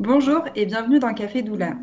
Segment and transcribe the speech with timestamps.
[0.00, 1.74] Bonjour et bienvenue dans Café Doula.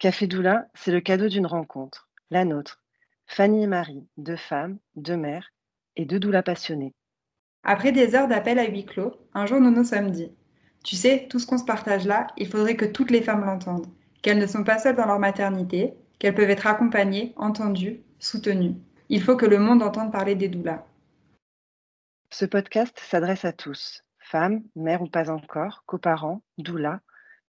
[0.00, 2.82] Café Doula, c'est le cadeau d'une rencontre, la nôtre.
[3.28, 5.52] Fanny et Marie, deux femmes, deux mères
[5.94, 6.92] et deux doulas passionnées.
[7.62, 10.32] Après des heures d'appel à huis clos, un jour nous nous sommes dit
[10.82, 13.86] Tu sais, tout ce qu'on se partage là, il faudrait que toutes les femmes l'entendent,
[14.22, 18.74] qu'elles ne sont pas seules dans leur maternité, qu'elles peuvent être accompagnées, entendues, soutenues.
[19.08, 20.84] Il faut que le monde entende parler des doulas.
[22.32, 27.00] Ce podcast s'adresse à tous, femmes, mères ou pas encore, coparents, doulas,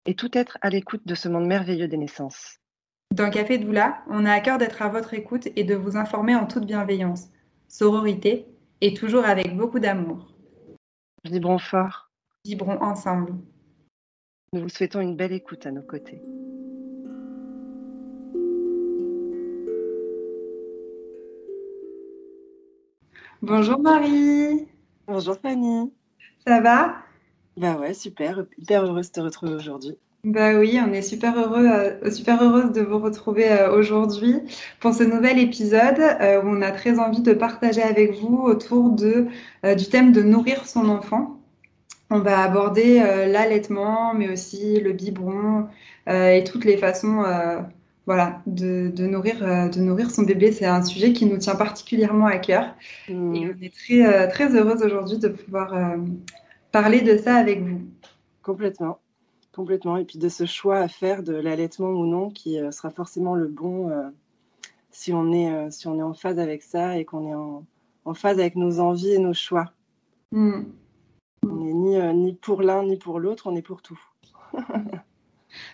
[0.05, 2.59] et tout être à l'écoute de ce monde merveilleux des naissances.
[3.13, 6.34] Dans Café Doula, on a à cœur d'être à votre écoute et de vous informer
[6.35, 7.27] en toute bienveillance,
[7.67, 8.45] sororité
[8.79, 10.34] et toujours avec beaucoup d'amour.
[11.25, 12.09] Vibrons fort.
[12.45, 13.34] Vibrons ensemble.
[14.53, 16.21] Nous vous souhaitons une belle écoute à nos côtés.
[23.41, 24.67] Bonjour Marie.
[25.07, 25.93] Bonjour Fanny.
[26.45, 26.98] Ça va?
[27.55, 28.45] Bah ouais, super.
[28.57, 29.98] Hyper heureuse de te retrouver aujourd'hui.
[30.26, 34.41] Bah oui, on est super heureux, euh, super heureuse de vous retrouver euh, aujourd'hui
[34.82, 38.90] pour ce nouvel épisode euh, où on a très envie de partager avec vous autour
[38.90, 39.27] de,
[39.63, 41.40] du thème de nourrir son enfant.
[42.10, 45.67] On va aborder l'allaitement, mais aussi le biberon
[46.07, 47.23] et toutes les façons
[48.10, 51.54] voilà, de, de nourrir, euh, de nourrir son bébé, c'est un sujet qui nous tient
[51.54, 52.74] particulièrement à cœur.
[53.07, 53.35] Mmh.
[53.35, 55.98] Et on est très, euh, très heureuse aujourd'hui de pouvoir euh,
[56.71, 57.82] parler de ça avec vous.
[58.41, 58.98] Complètement,
[59.54, 59.96] complètement.
[59.98, 63.48] Et puis de ce choix à faire de l'allaitement ou non, qui sera forcément le
[63.48, 63.91] bon
[64.90, 67.63] si, on est, si on est en phase avec ça et qu'on est en,
[68.06, 69.72] en, phase avec nos envies et nos choix.
[70.31, 70.62] Mmh.
[71.44, 74.01] On n'est ni, ni pour l'un ni pour l'autre, on est pour tout.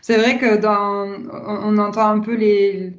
[0.01, 1.07] C'est vrai que dans,
[1.47, 2.93] on, entend un peu les,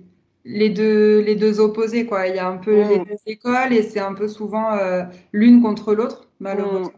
[0.44, 2.26] les, deux, les deux opposés, quoi.
[2.26, 3.04] Il y a un peu les mm.
[3.04, 6.88] deux écoles et c'est un peu souvent euh, l'une contre l'autre, malheureusement.
[6.88, 6.90] Mm.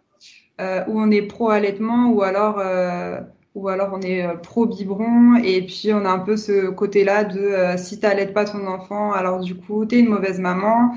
[0.61, 3.21] Euh, où on est pro-allaitement ou alors, euh,
[3.55, 5.37] ou alors on est pro-biberon.
[5.45, 9.13] Et puis on a un peu ce côté-là de si tu n'allaites pas ton enfant,
[9.13, 10.95] alors du coup, tu es une mauvaise maman.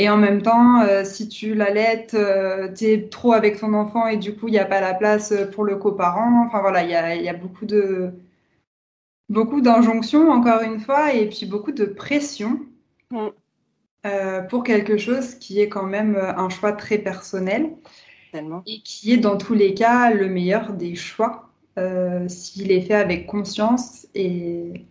[0.00, 4.16] Et en même temps, si tu l'allaites, euh, tu es trop avec ton enfant et
[4.16, 6.46] du coup, il n'y a pas la place pour le coparent.
[6.46, 8.10] Enfin voilà, il y a, y a, beaucoup de
[9.30, 12.60] beaucoup d'injonctions, encore une fois, et puis beaucoup de pression
[13.10, 13.28] mm.
[14.04, 17.70] euh, pour quelque chose qui est quand même un choix très personnel
[18.34, 21.46] et qui est dans tous les cas le meilleur des choix
[22.28, 24.84] s'il est fait avec conscience et,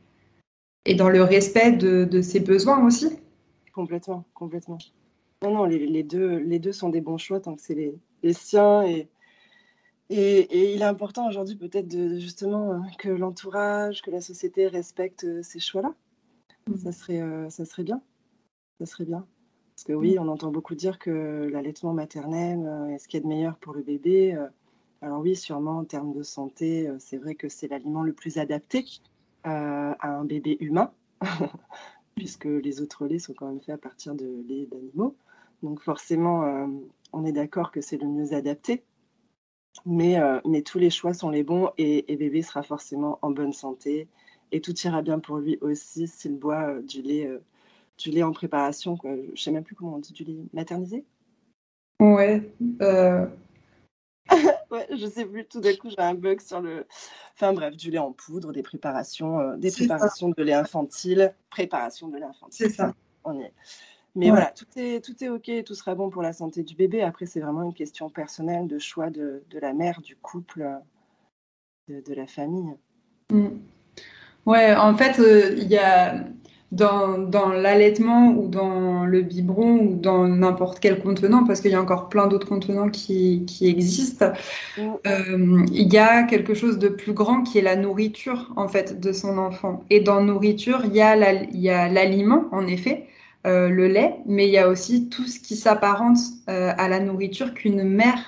[0.86, 3.20] et dans le respect de, de ses besoins aussi.
[3.74, 4.80] Complètement, complètement.
[5.42, 8.34] Non, non, les, deux, les deux sont des bons choix tant que c'est les, les,
[8.34, 8.84] siens.
[8.84, 9.08] Et,
[10.10, 15.24] et, il est important aujourd'hui peut-être de, justement euh, que l'entourage, que la société respecte
[15.24, 15.94] euh, ces choix-là.
[16.68, 16.78] Mm.
[16.78, 18.02] Ça, serait, euh, ça serait bien.
[18.80, 19.26] Ça serait bien.
[19.76, 20.20] Parce que oui, mm.
[20.20, 23.74] on entend beaucoup dire que l'allaitement maternel est ce qu'il y a de meilleur pour
[23.74, 24.38] le bébé.
[25.02, 28.86] Alors oui, sûrement en termes de santé, c'est vrai que c'est l'aliment le plus adapté
[29.44, 30.92] à un bébé humain.
[32.16, 35.16] puisque les autres laits sont quand même faits à partir de lait d'animaux.
[35.64, 36.68] Donc forcément,
[37.14, 38.84] on est d'accord que c'est le mieux adapté.
[39.86, 43.54] Mais, euh, mais, tous les choix sont les bons et, bébé sera forcément en bonne
[43.54, 44.08] santé
[44.52, 47.30] et tout ira bien pour lui aussi s'il boit euh, du, lait,
[47.98, 48.98] du lait en préparation.
[48.98, 49.16] Quoi.
[49.16, 51.06] Je ne sais même plus comment on dit, du lait maternisé?
[52.02, 52.52] Ouais.
[54.72, 56.86] ouais, je sais plus, tout d'un coup j'ai un bug sur le.
[57.36, 62.18] Enfin bref, du lait en poudre, des préparations, des préparations de lait infantile, préparation de
[62.18, 62.68] lait infantile.
[62.68, 62.94] C'est ça.
[63.24, 63.54] On y est.
[64.20, 67.02] Mais voilà, tout est, tout est OK, tout sera bon pour la santé du bébé.
[67.02, 70.68] Après, c'est vraiment une question personnelle de choix de, de la mère, du couple,
[71.88, 72.74] de, de la famille.
[73.32, 73.48] Mm.
[74.46, 76.26] Ouais, en fait, euh, il y a
[76.72, 81.76] dans, dans l'allaitement ou dans le biberon ou dans n'importe quel contenant, parce qu'il y
[81.76, 84.34] a encore plein d'autres contenants qui, qui existent,
[84.78, 84.82] mm.
[85.08, 89.00] euh, il y a quelque chose de plus grand qui est la nourriture, en fait,
[89.00, 89.84] de son enfant.
[89.90, 91.16] Et dans nourriture, il y a
[91.90, 93.09] l'aliment, en effet,
[93.48, 96.18] euh, le lait, mais il y a aussi tout ce qui s'apparente
[96.50, 98.20] euh, à la nourriture qu'une mère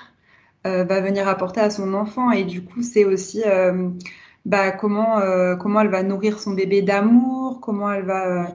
[0.66, 2.30] euh, va venir apporter à son enfant.
[2.30, 3.42] Et du coup, c'est aussi
[4.46, 5.20] bah, comment,
[5.60, 8.54] comment elle va nourrir son bébé d'amour, comment elle va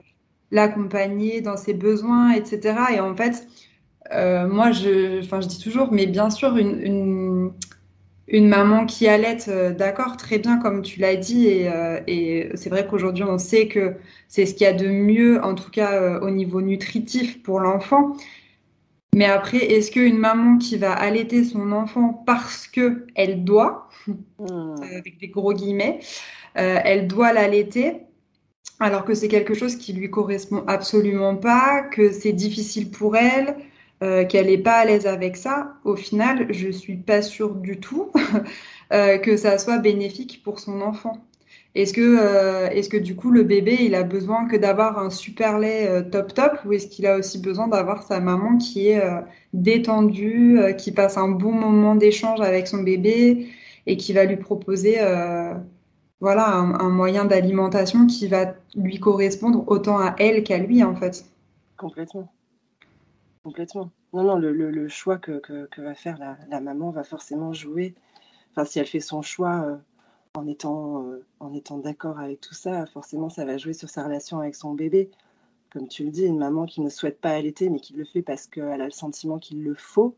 [0.50, 2.74] l'accompagner dans ses besoins, etc.
[2.94, 3.46] Et en fait,
[4.12, 7.27] moi, je, je dis toujours, mais bien sûr, une une
[8.48, 12.68] maman qui allait, euh, d'accord, très bien comme tu l'as dit, et, euh, et c'est
[12.68, 13.94] vrai qu'aujourd'hui on sait que
[14.28, 17.60] c'est ce qu'il y a de mieux, en tout cas euh, au niveau nutritif pour
[17.60, 18.16] l'enfant.
[19.14, 24.74] Mais après, est-ce qu'une maman qui va allaiter son enfant parce que elle doit, hmm.
[24.96, 26.00] avec des gros guillemets,
[26.54, 28.02] elle doit l'allaiter,
[28.80, 33.56] alors que c'est quelque chose qui lui correspond absolument pas, que c'est difficile pour elle,
[34.00, 38.12] qu'elle n'est pas à l'aise avec ça, au final, je suis pas sûre du tout
[38.90, 41.24] que ça soit bénéfique pour son enfant.
[41.74, 45.58] Est-ce que, est-ce que du coup le bébé il a besoin que d'avoir un super
[45.58, 49.02] lait top top ou est-ce qu'il a aussi besoin d'avoir sa maman qui est
[49.52, 53.48] détendue, qui passe un bon moment d'échange avec son bébé
[53.86, 54.98] et qui va lui proposer
[56.20, 61.24] voilà, un, moyen d'alimentation qui va lui correspondre autant à elle qu'à lui, en fait?
[61.76, 62.32] Complètement.
[63.48, 63.90] Complètement.
[64.12, 65.40] Non, non, le, choix que,
[65.78, 67.94] va faire la, maman va forcément jouer.
[68.50, 69.76] Enfin, si elle fait son choix euh,
[70.34, 74.04] en étant, euh, en étant d'accord avec tout ça, forcément, ça va jouer sur sa
[74.04, 75.10] relation avec son bébé.
[75.72, 78.20] Comme tu le dis, une maman qui ne souhaite pas allaiter, mais qui le fait
[78.20, 80.14] parce qu'elle a le sentiment qu'il le faut.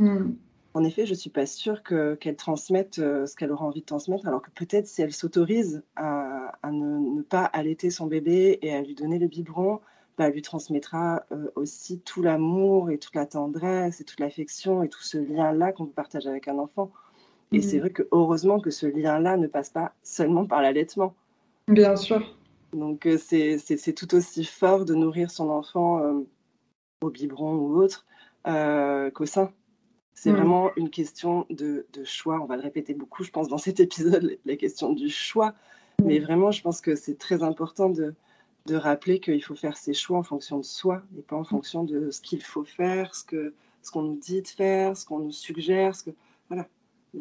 [0.00, 0.32] Mm.
[0.74, 3.86] En effet, je ne suis pas sûre qu'elle transmette euh, ce qu'elle aura envie de
[3.86, 8.82] transmettre, alors que peut-être si elle s'autorise à, ne, pas allaiter son bébé et à
[8.82, 9.80] lui donner le biberon,
[10.18, 14.88] bah, lui transmettra euh, aussi tout l'amour et toute la tendresse et toute l'affection et
[14.88, 16.90] tout ce lien-là qu'on peut partager avec un enfant.
[17.50, 17.80] Et c'est mmh.
[17.80, 21.14] vrai que heureusement que ce lien-là ne passe pas seulement par l'allaitement.
[21.68, 22.36] Bien sûr.
[22.72, 26.00] Donc euh, c'est tout aussi fort de nourrir son enfant
[27.02, 28.06] au biberon ou autre
[28.44, 29.52] qu'au sein.
[30.14, 30.36] C'est mmh.
[30.36, 32.40] vraiment une question de, choix.
[32.40, 35.50] On va le répéter beaucoup, je pense, dans cet épisode, la question du choix.
[36.00, 36.04] Mmh.
[36.04, 38.14] Mais vraiment, je pense que c'est très important de,
[38.70, 42.10] rappeler qu'il faut faire ses choix en fonction de soi et pas en fonction de
[42.10, 45.32] ce qu'il faut faire, ce que ce qu'on nous dit de faire, ce qu'on nous
[45.32, 46.10] suggère, ce que
[46.48, 46.66] voilà.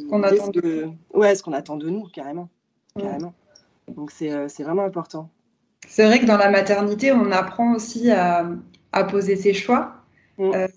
[0.10, 0.90] qu'on attend de...
[1.12, 2.50] Ouais, ce qu'on attend de nous, carrément.
[2.96, 3.34] carrément.
[3.88, 5.30] Donc euh, c'est vraiment important.
[5.88, 8.48] C'est vrai que dans la maternité, on apprend aussi à,
[8.92, 10.02] à poser ses choix
[10.42, 10.52] Mm.
[10.56, 10.68] Euh,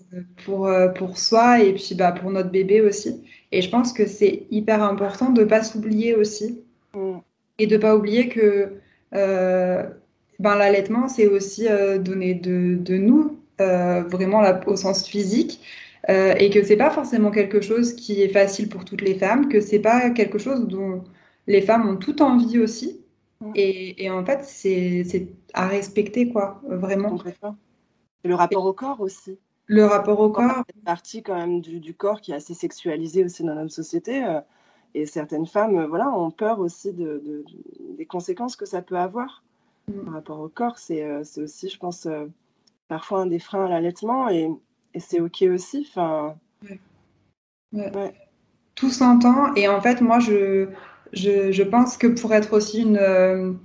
[0.45, 3.23] pour, euh, pour soi et puis bah, pour notre bébé aussi.
[3.51, 6.61] Et je pense que c'est hyper important de ne pas s'oublier aussi
[6.93, 7.17] mm.
[7.57, 8.73] et de ne pas oublier que
[9.15, 9.83] euh,
[10.39, 11.67] ben, l'allaitement, c'est aussi
[11.99, 15.61] donner de, de nous, vraiment au sens physique.
[16.07, 19.61] et que c'est pas forcément quelque chose qui est facile pour toutes les femmes, que
[19.61, 21.03] c'est pas quelque chose dont
[21.47, 23.01] les femmes ont toute envie aussi.
[23.53, 27.17] Et, et, en fait, c'est à respecter, quoi, vraiment.
[28.23, 29.39] Et le rapport au corps aussi.
[29.67, 30.63] Le rapport au corps.
[30.75, 34.23] une partie quand même du, corps qui est assez sexualisé aussi dans notre société.
[34.23, 34.41] Euh,
[34.93, 37.43] et certaines femmes euh, voilà, ont peur aussi de,
[37.97, 39.43] des conséquences que ça peut avoir.
[40.05, 42.07] Par rapport au corps, c'est euh, aussi, je pense,
[42.87, 44.29] parfois un des freins à l'allaitement.
[44.29, 44.49] Et,
[44.93, 45.87] et c'est OK aussi.
[45.89, 46.35] Enfin,
[47.73, 48.13] ouais.
[48.75, 49.53] Tout s'entend.
[49.55, 50.67] Et en fait, moi, je,
[51.13, 53.57] je, je, pense que pour être aussi une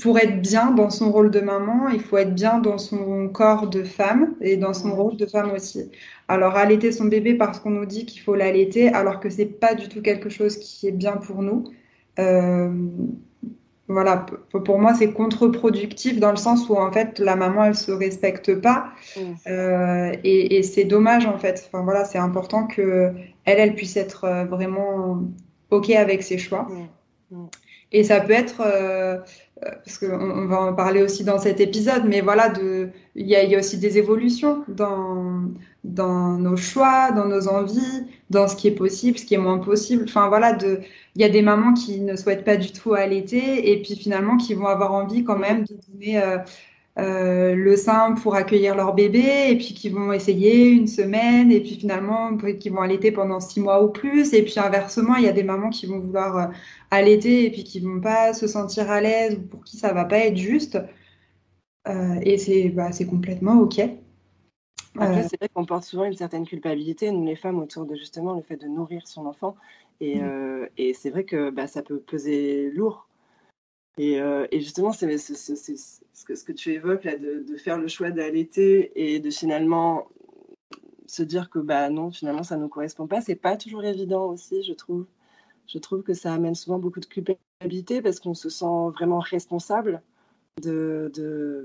[0.00, 3.68] pour être bien dans son rôle de maman, il faut être bien dans son corps
[3.68, 5.90] de femme et dans son rôle de femme aussi.
[6.28, 9.74] Alors allaiter son bébé parce qu'on nous dit qu'il faut l'allaiter, alors que c'est pas
[9.74, 11.64] du tout quelque chose qui est bien pour nous.
[12.18, 12.72] Euh,
[13.88, 14.26] voilà,
[14.64, 18.54] pour moi c'est contre-productif dans le sens où en fait la maman elle se respecte
[18.60, 19.20] pas mmh.
[19.48, 21.64] euh, et, c'est dommage en fait.
[21.66, 23.12] Enfin voilà, c'est important que
[23.44, 25.22] elle elle puisse être euh, vraiment
[25.70, 26.68] ok avec ses choix.
[26.70, 27.36] Mmh.
[27.36, 27.46] Mmh.
[27.94, 28.62] Et ça peut être
[29.84, 32.52] parce qu'on on va en parler aussi dans cet épisode, mais voilà,
[33.14, 35.42] il y, a, aussi des évolutions dans,
[35.84, 39.58] dans nos choix, dans nos envies, dans ce qui est possible, ce qui est moins
[39.58, 40.04] possible.
[40.08, 40.80] Enfin voilà, de,
[41.16, 44.36] il y a des mamans qui ne souhaitent pas du tout allaiter et puis finalement
[44.36, 46.38] qui vont avoir envie quand même de donner euh,
[46.98, 51.60] euh, le sein pour accueillir leur bébé et puis qui vont essayer une semaine et
[51.60, 55.28] puis finalement qui vont allaiter pendant six mois ou plus et puis inversement il y
[55.28, 56.46] a des mamans qui vont vouloir euh,
[56.90, 60.04] allaiter et puis qui vont pas se sentir à l'aise ou pour qui ça va
[60.04, 60.78] pas être juste
[61.88, 63.80] euh, et c'est bah, complètement ok.
[64.98, 68.34] Après, c'est vrai qu'on porte souvent une certaine culpabilité, nous les femmes, autour de justement
[68.34, 69.56] le fait de nourrir son enfant.
[70.00, 70.68] Et, mmh.
[70.76, 73.06] et c'est vrai que bah, ça peut peser lourd
[74.00, 78.10] euh, et, justement, c'est ce, que, ce que tu évoques là, de, faire le choix
[78.10, 80.08] d'allaiter et de finalement
[81.06, 83.20] se dire que bah non, finalement, ça ne nous correspond pas.
[83.20, 85.06] C'est pas toujours évident aussi, je trouve.
[85.66, 90.02] Je trouve que ça amène souvent beaucoup de culpabilité parce qu'on se sent vraiment responsable
[90.60, 91.64] de, de,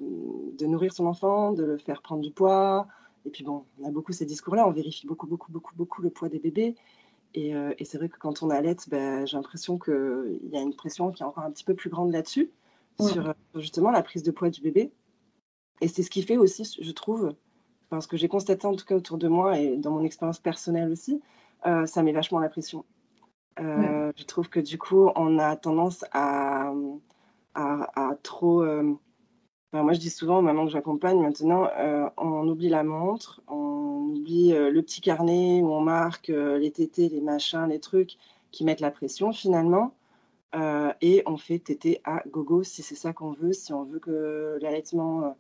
[0.58, 2.88] de, nourrir son enfant, de le faire prendre du poids.
[3.28, 6.10] Et puis bon, on a beaucoup ces discours-là, on vérifie beaucoup, beaucoup, beaucoup, beaucoup le
[6.10, 6.76] poids des bébés.
[7.36, 10.74] Euh, et, c'est vrai que quand on allait, ben, j'ai l'impression qu'il y a une
[10.74, 12.50] pression qui est encore un petit peu plus grande là-dessus,
[13.00, 14.92] sur euh, justement la prise de poids du bébé.
[15.82, 17.36] Et c'est ce qui fait aussi, je trouve,
[17.92, 20.40] enfin, ce que j'ai constaté en tout cas autour de moi et dans mon expérience
[20.40, 21.22] personnelle aussi,
[21.68, 22.86] euh, ça met vachement la pression.
[23.60, 26.72] Je trouve que du coup, on a tendance à,
[27.54, 28.64] à, trop
[29.74, 34.54] moi, je dis souvent aux que j'accompagne maintenant, euh, on oublie la montre, on oublie
[34.54, 38.18] euh, le petit carnet où on marque euh, les tétés, les machins, les trucs
[38.52, 39.94] qui mettent la pression finalement.
[41.02, 44.58] et on fait tété à gogo si c'est ça qu'on veut, si on veut que
[44.62, 45.36] l'allaitement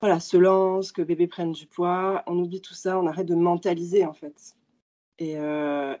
[0.00, 2.22] voilà, se lance, que bébé prenne du poids.
[2.26, 4.56] On oublie tout ça, on arrête de mentaliser en fait.
[5.18, 5.36] Et,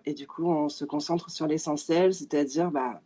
[0.06, 3.02] et du coup, on se concentre sur l'essentiel, c'est-à-dire bah,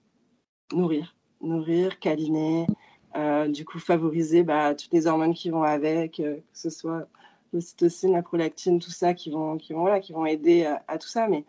[0.73, 2.67] nourrir, nourrir, câliner,
[3.15, 7.09] du coup favoriser bah, toutes les hormones qui vont avec, euh, que ce soit
[7.53, 11.09] l'ocytocine, la prolactine, tout ça, qui vont, qui vont, voilà, qui vont aider à, tout
[11.09, 11.29] ça.
[11.29, 11.45] Mais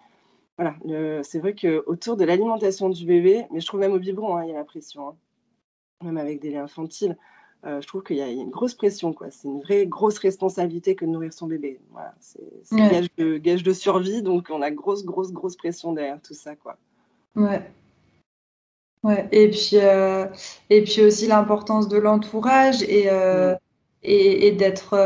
[0.58, 0.76] voilà,
[1.24, 4.50] c'est vrai qu'autour de l'alimentation du bébé, mais je trouve même au biberon, hein, il
[4.50, 5.16] y a la pression, hein.
[6.04, 7.18] même avec des laits infantiles.
[7.66, 9.32] Euh, je trouve qu'il y a une grosse pression, quoi.
[9.32, 11.82] C'est une vraie grosse responsabilité que de nourrir son bébé.
[11.92, 16.22] Voilà, c'est gage, de, gage de survie, donc on a grosse, grosse, grosse pression derrière
[16.22, 16.78] tout ça, quoi.
[17.36, 17.70] Ouais.
[19.04, 19.28] Ouais.
[19.32, 20.26] Et puis, euh,
[20.70, 23.56] et puis aussi l'importance de l'entourage et, euh,
[24.04, 24.98] et, et d'être,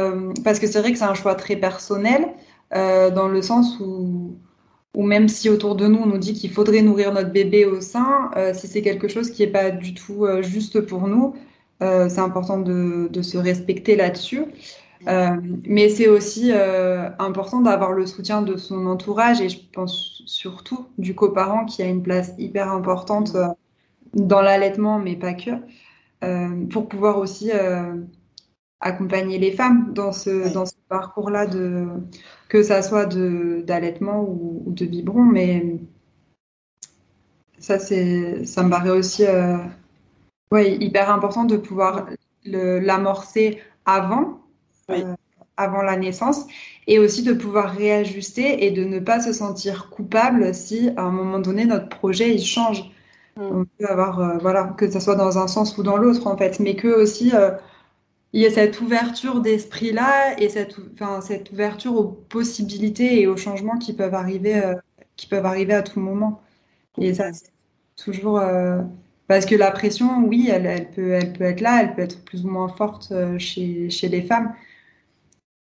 [0.43, 2.33] parce que c'est vrai que c'est un choix très personnel,
[2.71, 4.35] dans le sens où
[4.95, 7.81] ou même si autour de nous on nous dit qu'il faudrait nourrir notre bébé au
[7.81, 11.35] sein, si c'est quelque chose qui n'est pas du tout juste pour nous,
[11.83, 14.45] euh, c'est important de, se respecter là-dessus.
[15.07, 15.35] Euh,
[15.65, 20.87] mais c'est aussi euh, important d'avoir le soutien de son entourage et je pense surtout
[20.97, 23.35] du coparent qui a une place hyper importante
[24.13, 25.51] dans l'allaitement, mais pas que,
[26.69, 27.51] pour pouvoir aussi
[28.79, 31.87] accompagner les femmes dans ce, dans ce parcours-là, de,
[32.49, 35.23] que ça soit d'allaitement ou, ou, de biberon.
[35.23, 35.79] Mais
[37.59, 39.25] ça, ça me paraît aussi
[40.53, 42.05] oui, hyper important de pouvoir
[42.45, 44.39] l'amorcer avant,
[44.91, 45.15] euh,
[45.57, 46.45] avant la naissance,
[46.85, 51.11] et aussi de pouvoir réajuster et de ne pas se sentir coupable si à un
[51.11, 52.83] moment donné notre projet il change.
[53.37, 53.41] Mm.
[53.41, 56.37] On peut avoir, euh, voilà, que ce soit dans un sens ou dans l'autre en
[56.37, 57.51] fait, mais que aussi euh,
[58.33, 63.27] il y a cette ouverture d'esprit là et cette, enfin, cette ouverture aux possibilités et
[63.27, 64.61] aux changements qui peuvent arriver,
[65.15, 66.41] qui peuvent arriver à tout moment.
[66.99, 67.51] Et ça, c'est
[67.95, 68.39] toujours
[69.27, 72.45] parce que la pression, oui, elle, peut, elle peut être là, elle peut être plus
[72.45, 74.53] ou moins forte euh, chez, chez les femmes.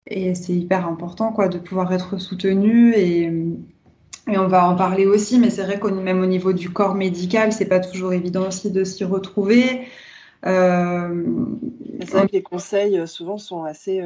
[0.07, 3.31] Et c'est hyper important quoi, de pouvoir être soutenu et,
[4.29, 6.95] et on va en parler aussi, mais c'est vrai qu'au même au niveau du corps
[6.95, 9.87] médical, c'est pas toujours évident aussi de s'y retrouver.
[10.47, 11.25] Euh,
[12.01, 14.01] c'est vrai que les conseils euh, souvent sont assez,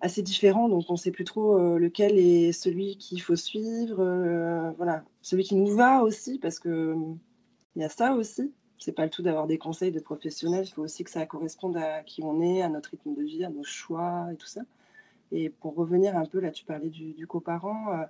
[0.00, 3.96] assez différents, donc on ne sait plus trop lequel est celui qu'il faut suivre.
[4.76, 6.94] voilà, celui qui nous va aussi, parce que
[7.76, 8.52] il y a ça aussi.
[8.78, 10.64] C'est pas le tout d'avoir des conseils de professionnels.
[10.66, 13.44] Il faut aussi que ça corresponde à qui on est, à notre rythme de vie,
[13.44, 14.62] à nos choix et tout ça.
[15.32, 18.06] Et pour revenir un peu, là, tu parlais du, coparent.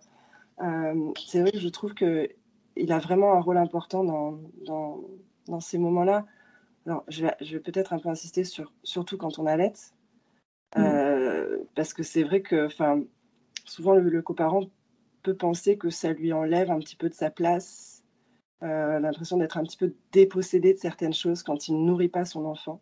[0.61, 5.01] Euh, c'est vrai que je trouve qu'il a vraiment un rôle important dans, dans,
[5.47, 6.27] dans ces moments-là.
[6.87, 9.73] Alors, je vais, peut-être un peu insister sur, surtout quand on allait,
[10.77, 11.67] euh, mmh.
[11.75, 12.69] parce que c'est vrai que,
[13.65, 14.67] souvent le, le coparent
[15.23, 17.95] peut penser que ça lui enlève un petit peu de sa place
[18.65, 22.25] euh, l'impression d'être un petit peu dépossédé de certaines choses quand il ne nourrit pas
[22.25, 22.81] son enfant.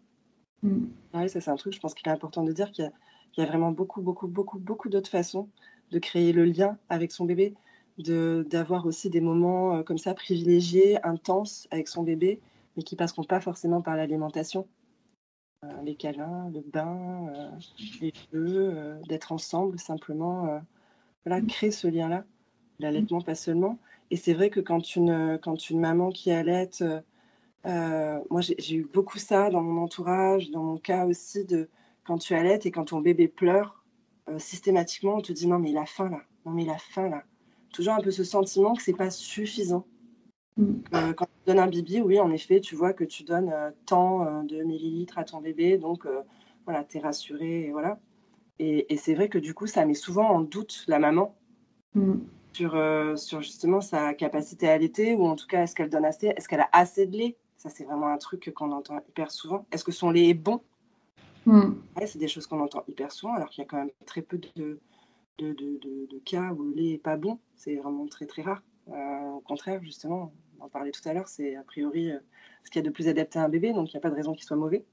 [0.62, 0.84] Mm.
[1.14, 2.90] Oui, ça c'est un truc, je pense qu'il est important de dire qu'il
[3.36, 5.48] y, a vraiment beaucoup, beaucoup, beaucoup, beaucoup d'autres façons
[5.92, 7.54] de créer le lien avec son bébé,
[7.98, 12.40] d'avoir aussi des moments euh, comme ça privilégiés, intenses avec son bébé,
[12.76, 14.66] mais qui passeront pas forcément par l'alimentation.
[15.64, 17.32] Euh, les câlins, le bain,
[18.00, 20.60] les jeux, d'être ensemble simplement,
[21.24, 22.24] voilà, créer ce lien-là,
[22.80, 23.78] l'allaitement pas seulement.
[24.12, 27.00] Et c'est vrai que quand une, quand une maman qui allait, euh,
[27.64, 31.70] euh, moi j'ai eu beaucoup ça dans mon entourage, dans mon cas aussi, de
[32.04, 33.81] quand tu allaites et quand ton bébé pleure,
[34.28, 36.78] euh, systématiquement on te dit non mais il a faim là, non mais il a
[36.78, 37.24] faim là.
[37.72, 39.86] Toujours un peu ce sentiment que c'est pas suffisant.
[40.58, 40.82] Mm.
[41.16, 43.54] quand tu donnes un bibi, oui en effet, tu vois que tu donnes
[43.86, 46.06] tant de millilitres à ton bébé, donc
[46.66, 47.98] voilà, tu es rassuré et voilà.
[48.58, 51.34] Et, et c'est vrai que du coup ça met souvent en doute la maman.
[51.94, 52.18] Mm
[52.52, 56.04] sur, euh, sur justement sa capacité à allaiter, ou en tout cas, est-ce qu'elle donne
[56.04, 57.36] assez, est-ce qu'elle a assez de lait?
[57.56, 59.66] Ça, c'est vraiment un truc qu'on entend hyper souvent.
[59.72, 60.60] Est-ce que son lait est bon?
[61.46, 61.74] Mm.
[62.06, 64.38] C'est des choses qu'on entend hyper souvent, alors qu'il y a quand même très peu
[64.38, 64.80] de,
[65.38, 67.38] de, de, de, cas où le lait n'est pas bon.
[67.56, 68.62] C'est vraiment très, très rare.
[68.88, 72.18] Euh, au contraire, justement, on en parlait tout à l'heure, c'est a priori euh,
[72.64, 74.10] ce qu'il y a de plus adapté à un bébé, donc il n'y a pas
[74.10, 74.84] de raison qu'il soit mauvais.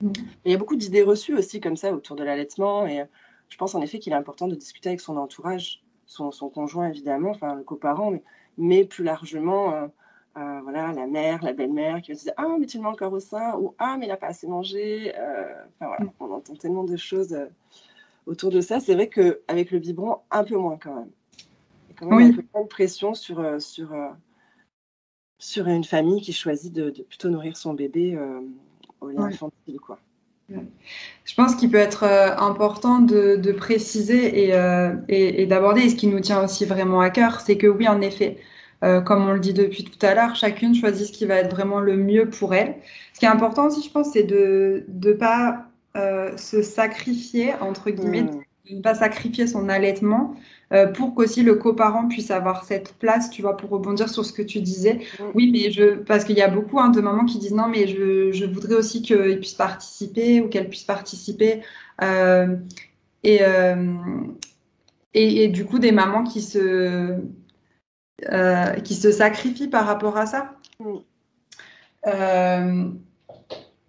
[0.00, 0.12] Mm.
[0.44, 3.04] Il y a beaucoup d'idées reçues aussi comme ça autour de l'allaitement, et
[3.48, 7.30] je pense en effet qu'il est important de discuter avec son entourage son, conjoint évidemment,
[7.30, 8.22] enfin le coparent, mais,
[8.58, 9.90] mais plus largement,
[10.36, 12.82] euh, euh, voilà, la mère, la belle-mère qui va se dire Ah, mais tu le
[12.82, 15.12] mets encore au sein, ou Ah, mais il n'a pas assez mangé.
[15.16, 16.12] Euh, enfin voilà, mm.
[16.20, 17.36] on entend tellement de choses
[18.26, 18.80] autour de ça.
[18.80, 21.10] C'est vrai qu'avec le biberon, un peu moins quand même.
[21.88, 23.94] Il y a quand même un peu de pression sur, sur,
[25.38, 28.18] sur une famille qui choisit de, plutôt nourrir son bébé
[29.00, 29.98] au lait infantile, quoi.
[31.24, 36.06] Je pense qu'il peut être euh, important de, préciser euh, et, d'aborder, et ce qui
[36.06, 38.38] nous tient aussi vraiment à cœur, c'est que oui, en effet,
[38.82, 41.54] euh, comme on le dit depuis tout à l'heure, chacune choisit ce qui va être
[41.54, 42.76] vraiment le mieux pour elle.
[43.14, 45.66] Ce qui est important aussi, je pense, c'est de ne pas
[46.36, 48.40] se sacrifier, entre guillemets, mmh.
[48.70, 50.36] de ne pas sacrifier son allaitement
[50.94, 54.40] pour qu'aussi le coparent puisse avoir cette place, tu vois, pour rebondir sur ce que
[54.40, 54.94] tu disais.
[54.94, 55.24] Mmh.
[55.34, 57.88] Oui, mais je, parce qu'il y a beaucoup hein, de mamans qui disent non, mais
[57.88, 61.62] je, je voudrais aussi qu'ils puissent participer ou qu'elles puissent participer.
[63.24, 63.40] et,
[65.12, 67.16] et, et, du coup, des mamans qui se,
[68.28, 70.52] euh, qui se sacrifient par rapport à ça.
[72.06, 72.88] Euh,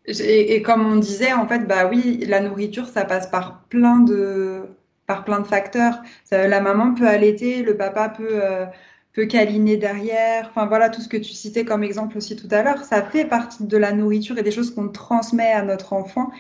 [0.06, 4.62] et, comme on disait, en fait, bah oui, la nourriture, ça passe par plein de,
[5.06, 6.02] par plein de facteurs.
[6.32, 8.66] la maman peut allaiter, le papa peut, euh,
[9.14, 10.48] peut câliner derrière.
[10.50, 13.26] Enfin voilà, tout ce que tu citais comme exemple aussi tout à l'heure, ça fait
[13.26, 16.32] partie de la nourriture et des choses qu'on transmet à notre enfant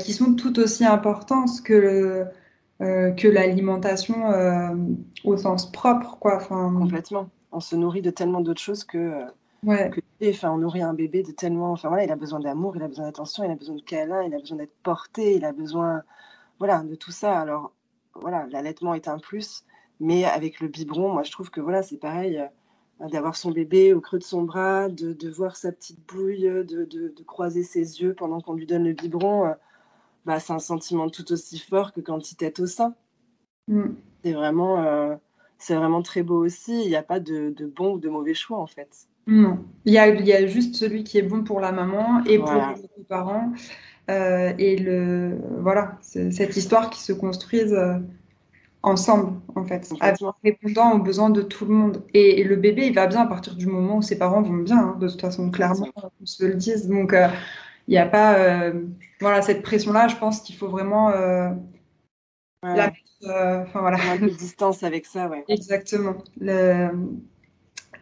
[0.00, 2.26] qui sont tout aussi importantes que le,
[2.80, 4.70] euh, que l'alimentation euh,
[5.24, 6.36] au sens propre, quoi.
[6.36, 7.28] Enfin, Complètement.
[7.50, 9.24] On se nourrit de tellement d'autres choses que, euh,
[9.64, 9.90] ouais.
[10.24, 11.72] enfin, on nourrit un bébé de tellement.
[11.72, 14.22] Enfin voilà, il a besoin d'amour, il a besoin d'attention, il a besoin de câlin,
[14.22, 16.02] il a besoin d'être porté, il a besoin,
[16.60, 17.40] voilà, de tout ça.
[17.40, 17.72] Alors
[18.14, 19.64] voilà, l'allaitement est un plus,
[19.98, 22.40] mais avec le biberon, moi je trouve que voilà, c'est pareil
[23.00, 26.62] d'avoir son bébé au creux de son bras, de, de voir sa petite bouille, de,
[26.62, 29.54] de, de, croiser ses yeux pendant qu'on lui donne le biberon
[30.28, 32.94] bah, c'est un sentiment tout aussi fort que quand il t'est au sein.
[33.66, 33.92] Mm.
[34.22, 35.14] C'est vraiment, euh,
[35.56, 36.82] c'est vraiment très beau aussi.
[36.82, 38.90] Il n'y a pas de, de, bon ou de mauvais choix en fait.
[39.26, 42.22] Non, il y a, il y a juste celui qui est bon pour la maman
[42.26, 43.54] et pour les parents.
[44.10, 47.94] Euh, et le, voilà, cette histoire qui se construise euh,
[48.82, 52.02] ensemble, en fait, en répondant aux besoins de tout le monde.
[52.12, 54.78] Et, le bébé, il va bien à partir du moment où ses parents vont bien,
[54.78, 55.88] hein, de toute façon, clairement,
[56.20, 56.86] on se le dise.
[56.86, 57.14] Donc,
[57.88, 58.72] il n'y a pas euh,
[59.18, 61.48] voilà cette pression là je pense qu'il faut vraiment euh,
[62.62, 63.98] la mettre euh, enfin voilà.
[64.18, 65.44] De distance avec ça ouais.
[65.48, 66.16] Exactement.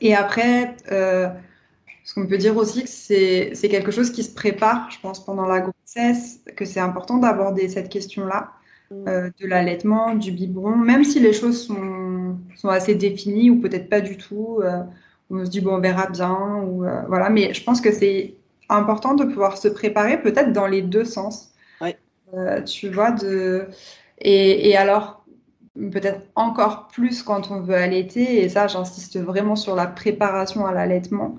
[0.01, 5.01] Et après ce qu'on peut dire aussi que c'est quelque chose qui se prépare je
[5.01, 8.53] pense pendant la grossesse que c'est important d'aborder cette question là
[8.91, 9.31] mm.
[9.41, 14.01] de l'allaitement du biberon même si les choses sont, sont assez définies ou peut-être pas
[14.01, 14.61] du tout
[15.31, 17.31] on se dit bon on verra bien ou voilà.
[17.31, 18.36] Mais je pense que c'est
[18.69, 21.53] important de pouvoir se préparer peut-être dans les deux sens.
[22.35, 23.67] Euh, tu vois, de...
[24.19, 25.25] Et, et alors,
[25.93, 30.73] peut-être encore plus quand on veut allaiter, et ça, j'insiste vraiment sur la préparation à
[30.73, 31.39] l'allaitement,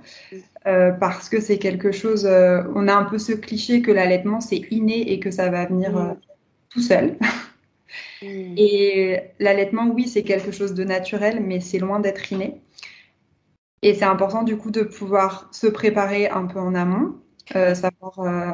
[0.65, 4.39] euh, parce que c'est quelque chose, euh, on a un peu ce cliché que l'allaitement,
[4.39, 6.15] c'est inné et que ça va venir
[6.69, 7.17] tout seul.
[8.21, 12.61] Et l'allaitement, oui, c'est quelque chose de naturel, mais c'est loin d'être inné.
[13.88, 17.15] Et c'est important du coup de pouvoir se préparer un peu en amont,
[17.56, 18.52] euh, savoir euh,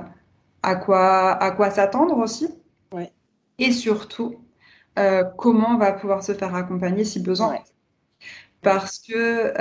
[0.62, 2.50] à quoi, à quoi s'attendre aussi.
[3.58, 4.36] Et surtout,
[5.00, 7.56] euh, comment on va pouvoir se faire accompagner si besoin.
[8.62, 9.54] Parce que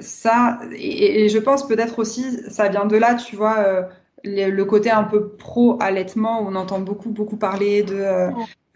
[0.00, 3.86] ça, et, je pense peut-être aussi, ça vient de là, tu vois,
[4.24, 8.30] le, côté un peu pro-allaitement, où on entend beaucoup, beaucoup parler de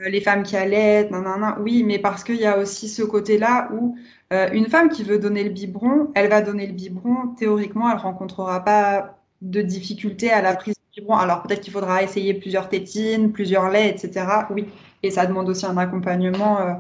[0.09, 1.23] les femmes qui allaitent, non
[1.61, 3.97] Oui, mais parce qu'il y a aussi ce côté-là où
[4.33, 7.35] euh, une femme qui veut donner le biberon, elle va donner le biberon.
[7.39, 11.17] Théoriquement, elle rencontrera pas de difficultés à la prise du biberon.
[11.19, 14.27] Alors peut-être qu'il faudra essayer plusieurs tétines, plusieurs laits, etc.
[14.51, 14.67] Oui,
[15.03, 16.61] et ça demande aussi un accompagnement.
[16.61, 16.75] Euh.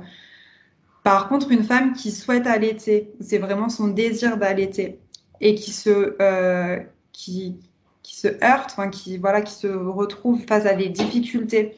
[1.02, 4.98] Par contre, une femme qui souhaite allaiter, c'est vraiment son désir d'allaiter
[5.40, 6.78] et qui se euh,
[7.12, 7.56] qui,
[8.02, 11.76] qui se heurte, enfin qui voilà, qui se retrouve face à des difficultés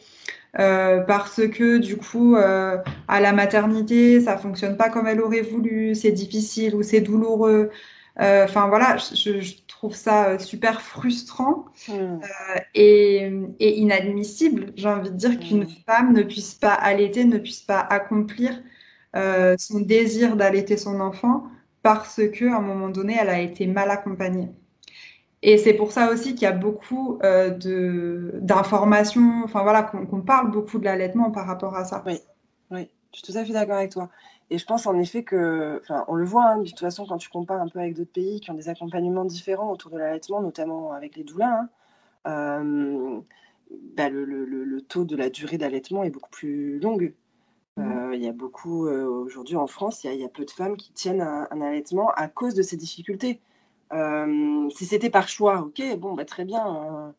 [0.58, 2.76] euh, parce que du coup, euh,
[3.08, 7.70] à la maternité, ça fonctionne pas comme elle aurait voulu, c'est difficile ou c'est douloureux.
[8.20, 12.20] Euh, enfin voilà, je, je, trouve ça super frustrant hmm.
[12.74, 14.72] et, et, inadmissible.
[14.76, 15.76] J'ai envie de dire qu'une hmm.
[15.86, 18.62] femme ne puisse pas allaiter, ne puisse pas accomplir
[19.58, 21.44] son désir d'allaiter son enfant
[21.82, 24.48] parce que à un moment donné, elle a été mal accompagnée.
[25.42, 30.52] Et c'est pour ça aussi qu'il y a beaucoup euh, d'informations, enfin voilà, qu'on parle
[30.52, 32.02] beaucoup de l'allaitement par rapport à ça.
[32.06, 32.20] Oui,
[32.70, 34.08] oui, je suis tout à fait d'accord avec toi.
[34.50, 37.18] Et je pense en effet que, enfin, on le voit hein, de toute façon quand
[37.18, 40.40] tu compares un peu avec d'autres pays qui ont des accompagnements différents autour de l'allaitement,
[40.40, 41.68] notamment avec les doulins,
[42.24, 43.20] hein, euh,
[43.96, 47.14] bah, le, le, le, taux de la durée d'allaitement est beaucoup plus longue.
[47.78, 47.82] Mmh.
[47.82, 50.76] Euh, il y a beaucoup, aujourd'hui en France, il y, y, a peu de femmes
[50.76, 53.40] qui tiennent un, un allaitement à cause de ces difficultés.
[53.92, 56.64] Euh, si c'était par choix, ok, bon, bah, très bien.
[56.64, 57.14] Hein.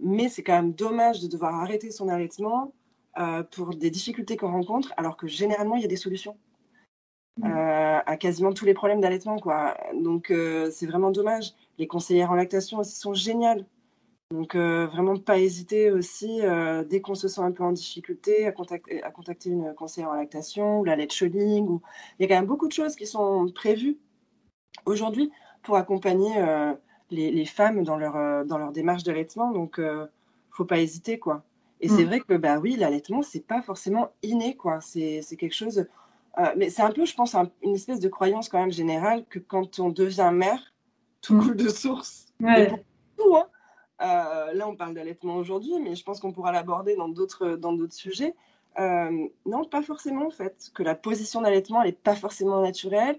[0.00, 2.72] mais c'est quand même dommage de devoir arrêter son allaitement
[3.18, 6.36] euh, pour des difficultés qu'on rencontre, alors que généralement, il y a des solutions
[7.38, 7.46] mmh.
[7.46, 9.38] euh, à quasiment tous les problèmes d'allaitement.
[9.38, 9.76] quoi.
[9.94, 10.32] Donc,
[10.70, 11.54] c'est vraiment dommage.
[11.78, 13.64] Les conseillères en lactation aussi sont géniales.
[14.30, 16.42] Donc, vraiment, pas hésiter aussi,
[16.90, 20.14] dès qu'on se sent un peu en difficulté, à contacter, à contacter une conseillère en
[20.14, 21.80] lactation ou la lettre Ou...
[22.18, 23.96] Il y a quand même beaucoup de choses qui sont prévues
[24.84, 25.30] aujourd'hui
[25.62, 26.72] pour accompagner euh,
[27.10, 29.50] les, femmes dans leur, euh, dans leur démarche d'allaitement.
[29.50, 30.06] Donc, ne euh,
[30.50, 31.42] faut pas hésiter, quoi.
[31.80, 32.06] Et c'est mm.
[32.06, 34.80] vrai que, bah oui, l'allaitement, c'est pas forcément inné, quoi.
[34.80, 35.86] C'est quelque chose.
[36.38, 39.38] Euh, mais c'est un peu, je pense, une espèce de croyance quand même générale que
[39.38, 40.60] quand on devient mère,
[41.20, 41.42] tout mm.
[41.42, 42.26] coule de source.
[42.40, 42.70] Ouais.
[43.16, 43.46] Tout, hein.
[44.00, 48.34] Euh, là, on parle d'allaitement aujourd'hui, mais je pense qu'on pourra l'aborder dans d'autres sujets.
[48.78, 50.70] Euh, non, pas forcément en fait.
[50.74, 53.18] Que la position d'allaitement, elle n'est pas forcément naturelle.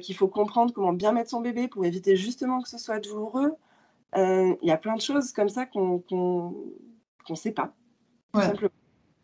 [0.00, 3.52] Qu'il faut comprendre comment bien mettre son bébé pour éviter justement que ce soit douloureux.
[4.16, 6.02] Il y a plein de choses comme ça qu'on
[7.28, 7.74] ne sait pas.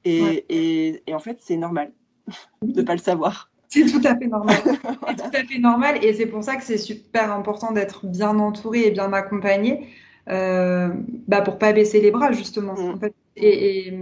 [0.05, 1.92] Et, en fait, c'est normal
[2.62, 3.51] de ne pas le savoir.
[3.68, 4.57] C'est tout à fait normal.
[4.64, 6.05] c'est tout à fait normal.
[6.05, 9.88] Et c'est pour ça que c'est super important d'être bien entouré et bien accompagné
[10.29, 10.88] euh,
[11.29, 12.75] bah pour pas baisser les bras, justement.
[12.75, 13.01] Mm.
[13.37, 13.92] et,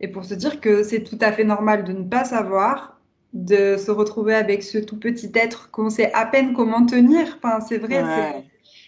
[0.00, 2.93] et, pour se dire que c'est tout à fait normal de ne pas savoir,
[3.34, 7.38] de se retrouver avec ce tout petit être qu'on sait à peine comment tenir.
[7.42, 8.44] Enfin, c'est vrai.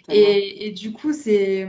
[0.09, 1.69] et, et, du coup, c'est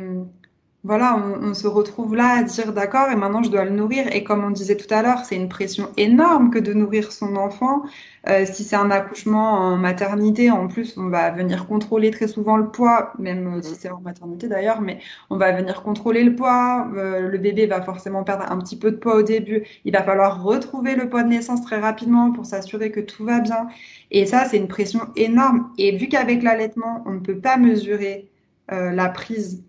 [0.87, 4.05] voilà, on, se retrouve là à dire d'accord, et maintenant je dois le nourrir.
[4.15, 7.35] Et comme on disait tout à l'heure, c'est une pression énorme que de nourrir son
[7.35, 7.83] enfant.
[8.29, 12.55] Euh, si c'est un accouchement en maternité, en plus, on va venir contrôler très souvent
[12.55, 16.87] le poids, même si c'est en maternité d'ailleurs, mais on va venir contrôler le poids.
[16.95, 19.65] Euh, le bébé va forcément perdre un petit peu de poids au début.
[19.83, 23.41] Il va falloir retrouver le poids de naissance très rapidement pour s'assurer que tout va
[23.41, 23.67] bien.
[24.11, 25.69] Et ça, c'est une pression énorme.
[25.77, 28.29] Et vu qu'avec l'allaitement, on ne peut pas mesurer
[28.71, 29.65] euh, la prise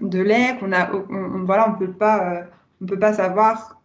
[0.00, 2.42] de lait qu'on a, on, voilà, on peut pas, euh,
[2.82, 3.80] on peut pas savoir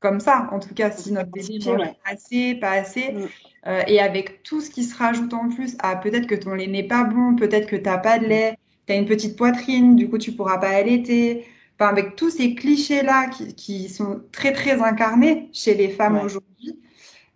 [0.00, 0.48] comme ça.
[0.52, 3.28] En tout cas, si notre bébé mange assez, pas assez, mm.
[3.68, 6.66] euh, et avec tout ce qui se rajoute en plus, à peut-être que ton lait
[6.66, 10.08] n'est pas bon, peut-être que t'as pas de lait, tu as une petite poitrine, du
[10.10, 11.46] coup tu pourras pas allaiter.
[11.78, 16.18] Enfin, avec tous ces clichés là qui, qui sont très très incarnés chez les femmes
[16.18, 16.80] aujourd'hui,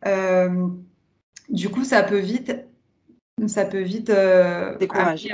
[0.06, 0.68] euh,
[1.48, 2.54] du coup ça peut vite
[3.46, 5.30] ça peut vite euh, décourager.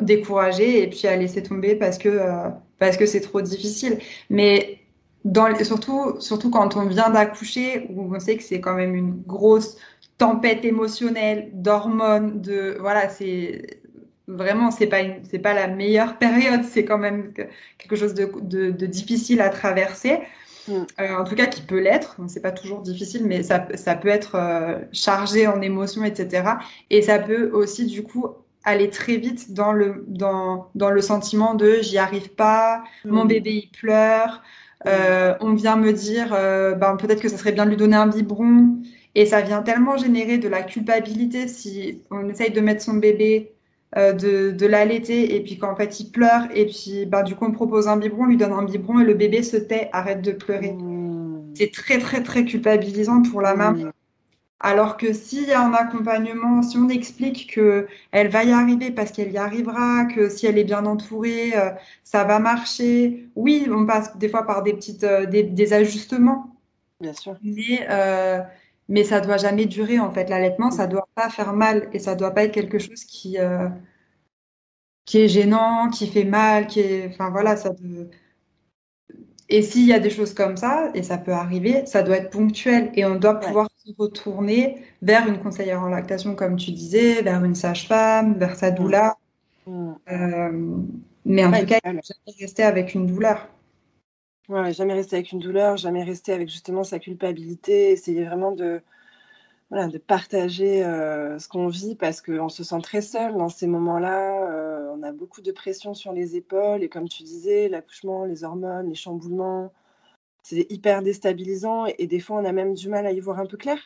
[0.00, 3.98] décourager et puis à laisser tomber parce que euh, parce que c'est trop difficile.
[4.28, 4.78] Mais
[5.24, 9.22] dans surtout surtout quand on vient d'accoucher où on sait que c'est quand même une
[9.22, 9.76] grosse
[10.18, 13.80] tempête émotionnelle d'hormones de voilà c'est
[14.28, 17.32] vraiment c'est pas c'est pas la meilleure période c'est quand même
[17.78, 20.20] quelque chose de, de, de difficile à traverser
[21.00, 22.16] Euh, en tout cas qui peut l'être.
[22.28, 26.50] C'est pas toujours difficile, mais ça, ça peut être euh, chargé en émotions, etc.
[26.90, 28.26] Et ça peut aussi du coup
[28.64, 33.52] aller très vite dans le dans, dans le sentiment de j'y arrive pas, mon bébé
[33.64, 34.42] il pleure,
[34.86, 38.06] euh, on vient me dire ben peut-être que ça serait bien de lui donner un
[38.06, 38.76] biberon.
[39.16, 43.52] Et ça vient tellement générer de la culpabilité si on essaye de mettre son bébé
[43.96, 47.52] de, de l'allaiter et puis qu'en fait il pleure et puis bah, du coup on
[47.52, 50.32] propose un biberon, on lui donne un biberon et le bébé se tait, arrête de
[50.32, 50.72] pleurer.
[50.72, 51.54] Mmh.
[51.54, 53.86] C'est très très très culpabilisant pour la maman.
[53.86, 53.92] Mmh.
[54.62, 58.90] Alors que s'il y a un accompagnement, si on explique que elle va y arriver
[58.90, 61.70] parce qu'elle y arrivera, que si elle est bien entourée, euh,
[62.04, 63.26] ça va marcher.
[63.36, 66.54] Oui, on passe des fois par des petites euh, des, des, ajustements.
[67.00, 67.38] Bien sûr.
[67.42, 67.86] Mais
[68.90, 70.28] mais ça doit jamais durer en fait.
[70.28, 73.68] L'allaitement, ça doit pas faire mal et ça doit pas être quelque chose qui euh,
[75.06, 77.72] qui est gênant, qui fait mal, qui est, enfin voilà, ça.
[79.48, 82.30] Et s'il y a des choses comme ça, et ça peut arriver, ça doit être
[82.30, 87.22] ponctuel et on doit pouvoir se retourner vers une conseillère en lactation, comme tu disais,
[87.22, 89.16] vers une sage-femme, vers sa doula.
[89.66, 89.92] Mm.
[90.10, 90.76] Euh,
[91.24, 93.48] mais en tout cas, jamais rester avec une douleur.
[94.50, 98.82] Ouais, jamais rester avec une douleur, jamais rester avec justement sa culpabilité, essayer vraiment de,
[99.70, 103.68] voilà, de partager euh, ce qu'on vit parce qu'on se sent très seul dans ces
[103.68, 104.50] moments-là.
[104.50, 108.42] Euh, on a beaucoup de pression sur les épaules et comme tu disais, l'accouchement, les
[108.42, 109.72] hormones, les chamboulements,
[110.42, 113.46] c'est hyper déstabilisant et, des fois on a même du mal à y voir un
[113.46, 113.78] peu clair.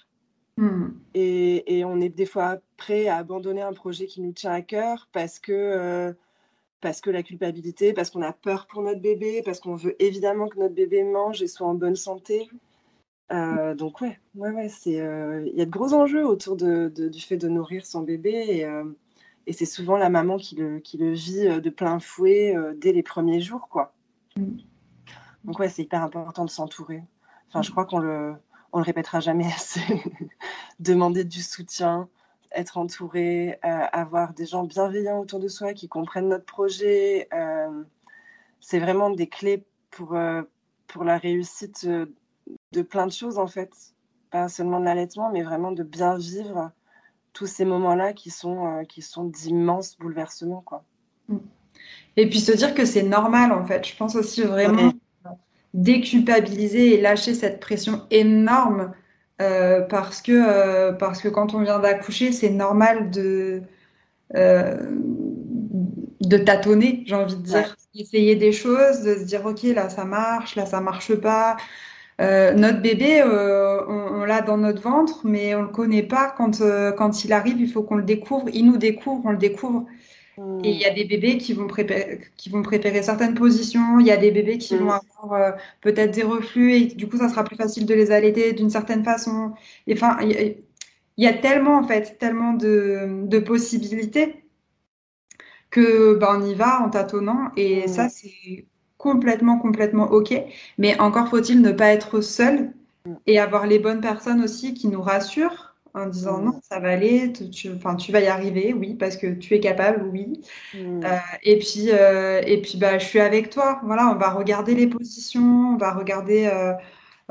[0.56, 0.86] Mmh.
[1.12, 4.62] Et, et, on est des fois prêt à abandonner un projet qui nous tient à
[4.62, 6.14] cœur parce que euh,
[6.84, 10.48] parce que la culpabilité, parce qu'on a peur pour notre bébé, parce qu'on veut évidemment
[10.48, 12.46] que notre bébé mange et soit en bonne santé.
[13.32, 16.92] Euh, donc ouais, ouais, ouais, c'est, euh, il y a de gros enjeux autour de,
[16.94, 18.84] du fait de nourrir son bébé et, euh,
[19.46, 23.02] et c'est souvent la maman qui le, qui le vit de plein fouet dès les
[23.02, 23.94] premiers jours, quoi.
[25.44, 27.02] Donc ouais, c'est hyper important de s'entourer.
[27.48, 28.34] Enfin, je crois qu'on le,
[28.74, 29.80] on le répétera jamais assez.
[30.80, 32.10] Demander du soutien,
[32.54, 37.28] être entouré, euh, avoir des gens bienveillants autour de soi qui comprennent notre projet.
[37.32, 37.82] Euh,
[38.60, 40.42] c'est vraiment des clés pour, euh,
[40.86, 43.70] pour la réussite de plein de choses, en fait.
[44.30, 46.70] Pas seulement de l'allaitement, mais vraiment de bien vivre
[47.32, 50.62] tous ces moments-là qui sont, qui sont d'immenses bouleversements.
[50.62, 50.84] Quoi.
[51.28, 51.38] Mm.
[52.16, 53.86] Et puis se dire que c'est normal, en fait.
[53.86, 54.92] Je pense aussi vraiment
[55.74, 58.92] déculpabiliser et lâcher cette pression énorme
[59.42, 63.62] euh, parce que euh, parce que quand on vient d'accoucher, c'est normal de
[64.36, 64.76] euh,
[66.20, 70.04] de tâtonner, j'ai envie de dire, essayer des choses, de se dire ok là ça
[70.04, 71.56] marche, là ça marche pas.
[72.20, 76.32] Notre bébé, euh, on, l'a dans notre ventre, mais on le connaît pas.
[76.36, 76.62] Quand
[76.96, 78.46] quand il arrive, il faut qu'on le découvre.
[78.52, 79.86] Il nous découvre, on le découvre.
[80.38, 84.00] Et il y a des bébés qui vont, préférer, qui vont préférer certaines positions.
[84.00, 87.28] Il y a des bébés qui vont avoir peut-être des reflux et du coup, ça
[87.28, 89.52] sera plus facile de les allaiter d'une certaine façon.
[89.90, 90.56] Enfin, il
[91.18, 94.44] y, a tellement en fait, tellement de, de possibilités
[95.74, 98.64] que ben, on y va en tâtonnant et ça c'est
[98.96, 100.32] complètement complètement ok
[100.78, 102.72] mais encore faut-il ne pas être seul
[103.26, 107.32] et avoir les bonnes personnes aussi qui nous rassurent en disant non ça va aller
[107.32, 107.68] tu,
[108.12, 110.40] vas y arriver oui parce que tu es capable oui.
[110.74, 111.00] Euh,
[111.44, 113.80] et puis euh, et puis bah je suis avec toi.
[113.84, 116.50] Voilà on va regarder les positions on va regarder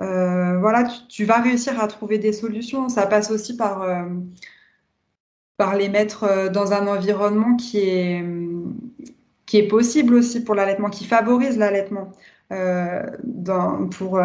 [0.02, 2.90] euh, voilà tu, tu, vas réussir à trouver des solutions.
[2.90, 3.86] Ça passe aussi par
[5.58, 8.26] par les mettre dans un environnement qui est,
[9.46, 12.12] qui est possible aussi pour l'allaitement, qui favorise l'allaitement.
[13.92, 14.20] Pour,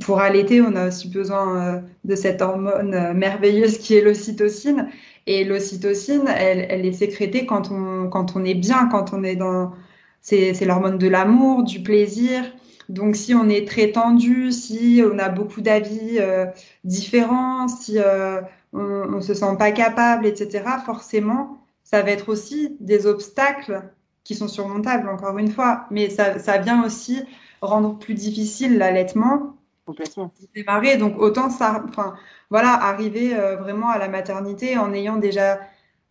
[0.00, 4.88] pour allaiter, on a aussi besoin euh, de cette hormone merveilleuse qui est l'ocytocine.
[5.26, 9.36] Et l'ocytocine, elle, elle, est sécrétée quand on, quand on est bien, quand on est
[9.36, 9.72] dans...
[10.20, 12.44] C'est l'hormone de l'amour, du plaisir.
[12.88, 16.46] Donc, si on est très tendu, si on a beaucoup d'avis euh,
[16.84, 18.40] différents, si euh,
[18.72, 23.82] on, ne se sent pas capable, etc., forcément, ça va être aussi des obstacles
[24.24, 25.86] qui sont surmontables, encore une fois.
[25.90, 27.22] Mais ça, ça vient aussi
[27.60, 29.56] rendre plus difficile l'allaitement.
[29.86, 30.32] Complètement.
[30.54, 30.96] Démarrer.
[30.96, 32.16] Donc, autant ça, enfin,
[32.50, 35.60] voilà, arriver euh, vraiment à la maternité en ayant déjà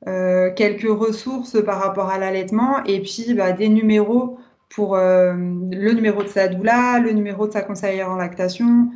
[0.08, 5.92] euh, quelques ressources par rapport à l'allaitement et puis bah, des numéros pour euh, le
[5.94, 8.90] numéro de sa doula, le numéro de sa conseillère en lactation,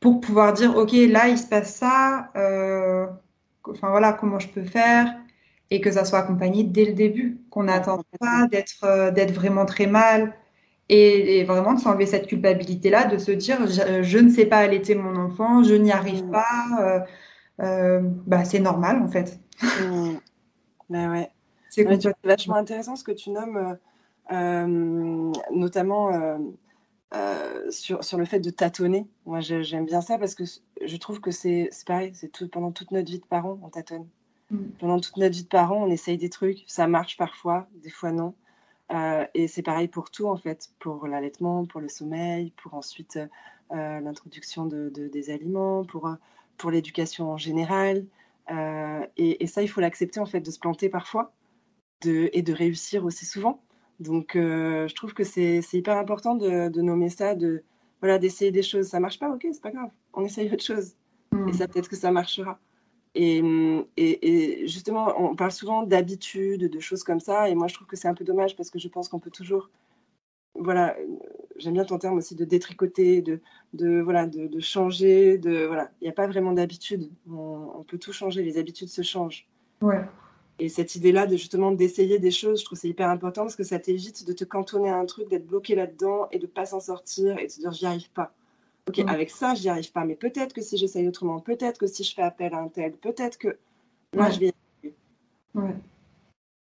[0.00, 2.30] pour pouvoir dire, OK, là, il se passe ça,
[3.64, 5.14] enfin voilà, comment je peux faire,
[5.70, 9.86] et que ça soit accompagné dès le début, qu'on n'attende pas d'être d'être vraiment très
[9.86, 10.34] mal,
[10.92, 15.16] et, vraiment de s'enlever cette culpabilité-là, de se dire, je, ne sais pas allaiter mon
[15.16, 16.30] enfant, je n'y arrive mm.
[16.30, 17.06] pas,
[17.60, 19.40] euh, bah, c'est normal en fait.
[19.62, 20.16] Mmh.
[20.90, 21.30] ouais.
[21.74, 21.86] C'est
[22.22, 23.78] vachement intéressant ce que tu nommes
[24.30, 26.38] euh, notamment euh,
[27.14, 29.06] euh, sur, sur, le fait de tâtonner.
[29.26, 32.92] Moi, j'aime bien ça parce que je trouve que c'est pareil, c'est tout, pendant toute
[32.92, 34.08] notre vie de parents, on tâtonne.
[34.50, 34.64] Mm.
[34.78, 38.12] Pendant toute notre vie de parents, on essaye des trucs, ça marche parfois, des fois
[38.12, 38.34] non.
[39.34, 43.18] Et c'est pareil pour tout, en fait, pour l'allaitement, pour le sommeil, pour ensuite
[43.70, 46.10] l'introduction de, des aliments, pour,
[46.58, 48.04] pour l'éducation en général.
[49.16, 51.32] Et, et, ça, il faut l'accepter, en fait, de se planter parfois
[52.02, 53.62] de, et de réussir aussi souvent.
[54.00, 57.62] Donc, euh, je trouve que c'est hyper important de, nommer ça, de
[58.00, 58.88] voilà, d'essayer des choses.
[58.88, 59.90] Ça marche pas, ok, c'est pas grave.
[60.12, 60.94] On essaye autre chose.
[61.30, 61.48] Hmm.
[61.48, 62.58] Et ça, peut-être que ça marchera.
[63.14, 63.42] Et,
[63.96, 67.48] et, justement, on parle souvent d'habitude, de choses comme ça.
[67.48, 69.30] Et moi, je trouve que c'est un peu dommage parce que je pense qu'on peut
[69.30, 69.70] toujours,
[70.54, 70.96] voilà,
[71.56, 73.40] j'aime bien ton terme aussi de détricoter, de,
[73.74, 75.36] de voilà, de, changer.
[75.36, 77.10] De voilà, il n'y a pas vraiment d'habitude.
[77.30, 78.42] On, on, peut tout changer.
[78.42, 79.46] Les habitudes se changent.
[79.82, 80.04] Ouais.
[80.58, 83.64] Et cette idée-là de justement d'essayer des choses, je trouve c'est hyper important parce que
[83.64, 86.80] ça t'évite de te cantonner à un truc, d'être bloqué là-dedans et de pas s'en
[86.80, 88.32] sortir et de se dire j'y arrive pas.
[88.88, 89.08] Ok, mm.
[89.08, 92.14] avec ça, j'y arrive pas, mais peut-être que si j'essaye autrement, peut-être que si je
[92.14, 93.56] fais appel à un tel, peut-être que
[94.14, 94.96] moi je vais y arriver.
[95.54, 95.76] Ouais.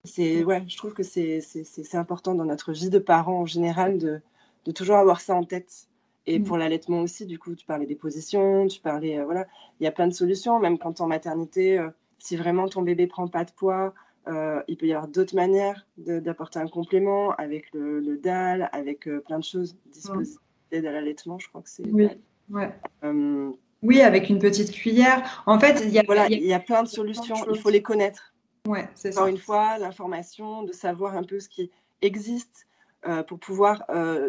[0.04, 3.98] C'est, ouais, je trouve que c'est, c'est, important dans notre vie de parents en général
[3.98, 4.20] de,
[4.64, 5.88] de toujours avoir ça en tête.
[6.26, 6.44] Et mm.
[6.44, 9.46] pour l'allaitement aussi, du coup, tu parlais des positions, tu parlais, euh, voilà,
[9.78, 13.06] il y a plein de solutions, même quand en maternité, euh, si vraiment ton bébé
[13.06, 13.94] prend pas de poids,
[14.26, 19.08] euh, il peut y avoir d'autres manières d'apporter un complément avec le, le DAL, avec
[19.26, 20.38] plein de choses disposées
[20.78, 21.38] à l'allaitement.
[21.38, 21.86] Je crois que c'est.
[21.86, 22.08] Oui.
[22.50, 22.72] Ouais.
[23.04, 23.50] Euh,
[23.82, 25.42] oui, avec une petite cuillère.
[25.46, 27.36] En fait, il y a, voilà, il y a, plein de solutions.
[27.50, 28.34] il faut les connaître.
[28.66, 31.70] Ouais, c'est Encore une fois, l'information, de savoir un peu ce qui
[32.02, 32.66] existe.
[33.28, 33.84] pour pouvoir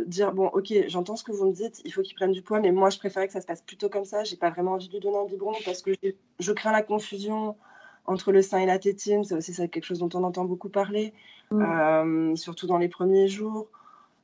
[0.05, 2.61] dire bon ok j'entends ce que vous me dites il faut qu'il prenne du poids
[2.61, 4.87] mais moi je préférais que ça se passe plutôt comme ça j'ai pas vraiment envie
[4.87, 5.91] de lui donner un biberon parce que
[6.39, 7.57] je crains la confusion
[8.05, 9.23] entre le sein et la tétine.
[9.23, 11.13] C'est aussi quelque chose dont on entend beaucoup parler,
[11.51, 11.61] mm.
[11.61, 13.67] euh, surtout dans les premiers jours.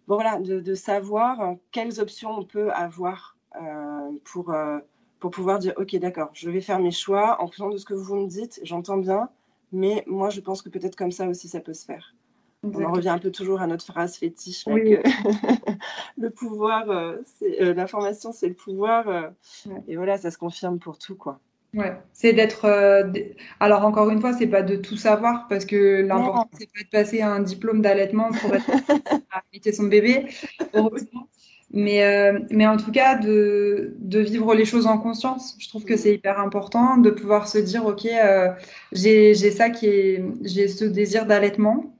[0.07, 4.79] Bon, voilà, de, savoir quelles options on peut avoir euh, pour, euh,
[5.19, 7.93] pour pouvoir dire, OK, d'accord, je vais faire mes choix en fonction de ce que
[7.93, 9.29] vous me dites, j'entends bien,
[9.73, 12.15] mais moi, je pense que peut-être comme ça aussi, ça peut se faire.
[12.63, 14.65] On en revient un peu toujours à notre phrase fétiche.
[16.17, 16.85] le pouvoir,
[17.59, 19.31] l'information, c'est le pouvoir.
[19.87, 21.39] Et voilà, ça se confirme pour tout, quoi.
[21.77, 22.65] Ouais, c'est d'être.
[22.65, 23.03] Euh,
[23.59, 26.89] alors encore une fois, c'est pas de tout savoir parce que l'important c'est pas de
[26.89, 28.65] passer un diplôme d'allaitement pour être
[29.53, 30.25] allaiter son bébé,
[31.71, 35.55] Mais euh, mais en tout cas de de vivre les choses en conscience.
[35.59, 38.49] Je trouve que c'est hyper important de pouvoir se dire ok, euh,
[38.91, 41.93] j'ai j'ai ça qui est j'ai ce désir d'allaitement.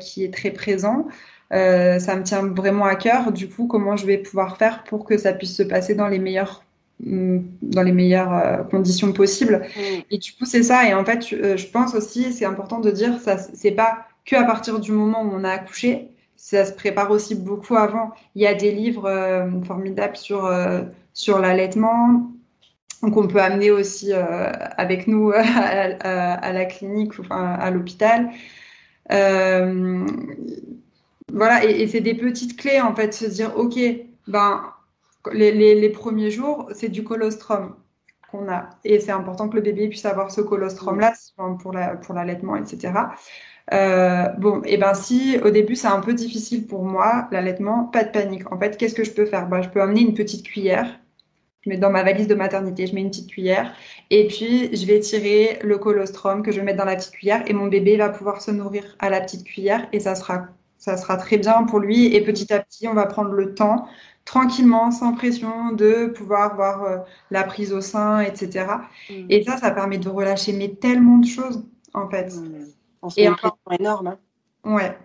[0.00, 1.08] qui est très présent.
[1.50, 3.32] ça me tient vraiment à cœur.
[3.32, 6.18] Du coup, comment je vais pouvoir faire pour que ça puisse se passer dans les
[6.20, 6.67] meilleurs mm,
[7.00, 9.62] dans les meilleures conditions possibles.
[9.76, 9.80] Mm.
[10.10, 10.88] Et du coup, c'est ça.
[10.88, 14.44] Et en fait, je pense aussi, c'est important de dire, ça, c'est pas que à
[14.44, 18.12] partir du moment où on a accouché, ça se prépare aussi beaucoup avant.
[18.34, 20.82] Il y a des livres euh, formidables sur, euh,
[21.12, 22.30] sur l'allaitement
[23.00, 28.30] qu'on peut amener aussi euh, avec nous à, la clinique ou enfin, à l'hôpital.
[31.32, 33.78] voilà, et, c'est des petites clés en fait, se dire ok,
[34.26, 34.62] ben
[35.32, 37.76] les, les, premiers jours, c'est du colostrum
[38.30, 38.70] qu'on a.
[38.84, 41.12] Et c'est important que le bébé puisse avoir ce colostrum-là
[41.60, 42.92] pour l'allaitement, la, pour etc.
[43.72, 47.84] Euh, bon, et eh ben si au début c'est un peu difficile pour moi, l'allaitement,
[47.84, 48.50] pas de panique.
[48.52, 49.48] En fait, qu'est-ce que je peux faire?
[49.48, 50.98] Ben, Je peux amener une petite cuillère.
[51.62, 53.74] Je mets dans ma valise de maternité, je mets une petite cuillère.
[54.10, 57.42] Et puis, je vais tirer le colostrum que je vais mettre dans la petite cuillère.
[57.48, 59.88] Et mon bébé va pouvoir se nourrir à la petite cuillère.
[59.92, 62.14] Et ça sera, ça sera très bien pour lui.
[62.14, 63.86] Et petit à petit, on va prendre le temps,
[64.24, 66.98] tranquillement, sans pression, de pouvoir voir euh,
[67.30, 68.66] la prise au sein, etc.
[69.10, 69.14] Mmh.
[69.28, 71.64] Et ça, ça permet de relâcher mais tellement de choses,
[71.94, 72.34] en fait.
[72.34, 72.66] Mmh.
[73.02, 74.06] On se et encore énorme.
[74.08, 74.18] Hein.
[74.64, 74.96] Ouais.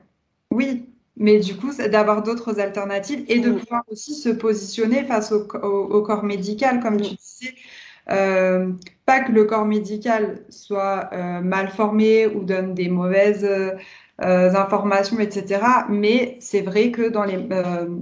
[0.51, 3.59] Oui, mais du coup, d'avoir d'autres alternatives et de mm.
[3.59, 7.15] pouvoir aussi se positionner face au, corps médical, comme tu mm.
[7.15, 7.55] disais.
[8.09, 8.71] Euh,
[9.05, 13.47] pas que le corps médical soit euh, mal formé ou donne des mauvaises
[14.21, 15.61] euh, informations, etc.
[15.89, 17.37] Mais c'est vrai que dans les,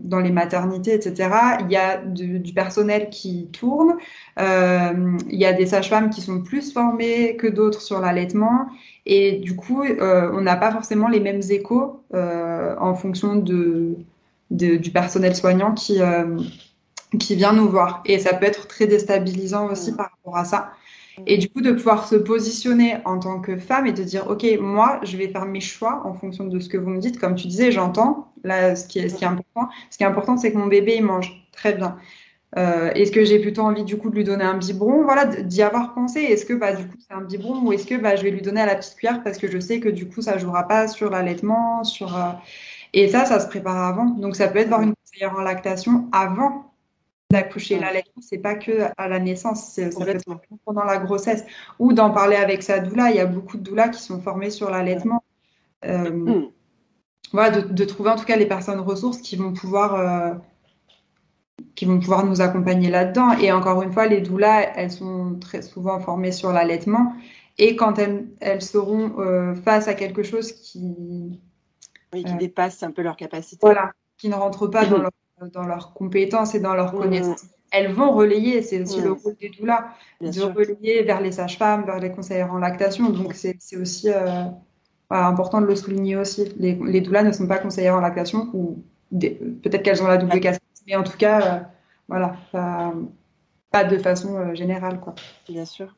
[0.04, 1.30] dans les maternités, etc.,
[1.62, 3.95] il y a du, personnel qui tourne,
[4.38, 8.67] il y a des sages-femmes qui sont plus formées que d'autres sur l'allaitement.
[9.06, 13.95] Et du coup, euh, on n'a pas forcément les mêmes échos euh, en fonction de,
[14.52, 16.38] du personnel soignant qui, euh,
[17.19, 18.04] qui vient nous voir.
[18.06, 20.71] Et ça peut être très déstabilisant aussi par rapport à ça.
[21.28, 24.45] Et du coup, de pouvoir se positionner en tant que femme et de dire, OK,
[24.60, 27.19] moi, je vais faire mes choix en fonction de ce que vous me dites.
[27.19, 28.32] Comme tu disais, j'entends.
[28.43, 30.67] Là, ce qui est, ce qui est important, ce qui est important, c'est que mon
[30.67, 31.97] bébé, il mange très bien.
[32.58, 35.04] Euh, est-ce que j'ai plutôt envie du coup de lui donner un biberon?
[35.04, 36.19] Voilà, d'y avoir pensé.
[36.19, 38.41] Est-ce que bah, du coup c'est un biberon ou est-ce que bah, je vais lui
[38.41, 40.88] donner à la petite cuillère parce que je sais que du coup ça jouera pas
[40.88, 42.32] sur l'allaitement, sur euh,
[42.93, 44.06] et ça, ça se prépare avant.
[44.06, 46.70] Donc ça peut être voir une conseillère en lactation avant
[47.32, 47.80] d'accoucher.
[47.80, 49.89] L'allaitement, c'est pas que à la naissance, c'est
[50.65, 51.46] pendant la grossesse
[51.80, 53.10] ou d'en parler avec sa doula.
[53.10, 55.24] Il y a beaucoup de doulas qui sont formées sur l'allaitement.
[55.86, 56.52] Euh, hmm.
[57.34, 60.41] Voilà, de, de, trouver en tout cas les personnes ressources qui vont pouvoir
[61.76, 63.38] qui vont pouvoir nous accompagner là-dedans.
[63.39, 67.13] Et encore une fois, les doulas, elles sont très souvent formées sur l'allaitement.
[67.58, 71.41] Et quand elles, elles seront euh, face à quelque chose qui...
[72.13, 73.60] Oui, qui euh, dépasse un peu leur capacité.
[73.62, 75.12] Voilà, qui ne rentre pas dans, leur,
[75.47, 77.45] dans leurs compétences et dans leurs connaissances.
[77.71, 79.86] Elles vont relayer, c'est aussi le rôle des doulas,
[80.19, 83.10] de relayer vers les sages-femmes, vers les conseillères en lactation.
[83.10, 84.43] Donc c'est aussi euh,
[85.10, 86.54] important de le souligner aussi.
[86.58, 90.39] Les, les doulas ne sont pas conseillères en lactation, ou peut-être qu'elles ont la double
[90.39, 91.60] casquette mais en tout cas, euh,
[92.08, 92.36] voilà,
[93.71, 94.99] pas, de façon euh, générale.
[94.99, 95.15] Quoi.
[95.47, 95.95] Bien sûr.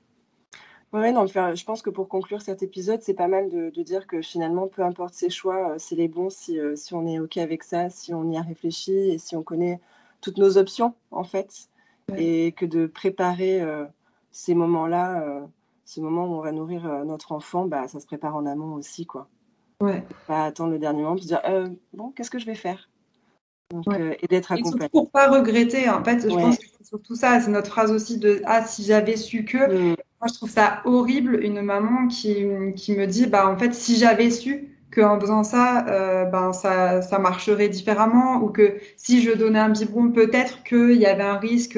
[0.93, 4.21] Oui, non, je pense que pour conclure cet épisode, c'est pas mal de, dire que
[4.21, 7.63] finalement, peu importe ses choix, euh, c'est les bons si, si, on est OK avec
[7.63, 9.79] ça, si on y a réfléchi et si on connaît
[10.21, 11.69] toutes nos options, en fait.
[12.17, 13.61] Et que de préparer
[14.31, 15.47] ces moments-là,
[15.85, 19.05] ce moment où on va nourrir notre enfant, bah, ça se prépare en amont aussi,
[19.05, 19.27] quoi.
[19.79, 20.03] Ouais.
[20.27, 21.41] Pas attendre le dernier moment, puis se dire,
[21.93, 22.89] bon, qu'est-ce que je vais faire?
[23.87, 24.89] Euh, et d'être accompagné.
[24.89, 27.39] Pour pas regretter, en fait, je pense que c'est surtout ça.
[27.39, 29.91] C'est notre phrase aussi de Ah, si j'avais su que.
[29.91, 29.95] Mm.
[30.23, 32.45] Moi, je trouve ça horrible, une maman qui,
[32.77, 37.01] qui me dit Bah, en fait, si j'avais su qu'en faisant ça, euh, ben, ça,
[37.01, 41.37] ça marcherait différemment, ou que si je donnais un biberon, peut-être qu'il y avait un
[41.39, 41.77] risque.